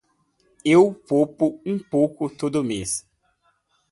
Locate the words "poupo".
0.95-1.61